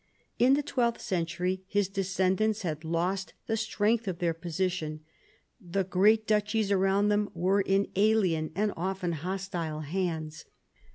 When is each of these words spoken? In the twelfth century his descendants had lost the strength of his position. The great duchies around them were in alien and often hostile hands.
In 0.39 0.55
the 0.55 0.63
twelfth 0.63 0.99
century 0.99 1.61
his 1.67 1.87
descendants 1.87 2.63
had 2.63 2.83
lost 2.83 3.35
the 3.45 3.55
strength 3.55 4.07
of 4.07 4.19
his 4.19 4.33
position. 4.41 5.01
The 5.63 5.83
great 5.83 6.25
duchies 6.25 6.71
around 6.71 7.09
them 7.09 7.29
were 7.35 7.61
in 7.61 7.87
alien 7.95 8.51
and 8.55 8.73
often 8.75 9.11
hostile 9.11 9.81
hands. 9.81 10.45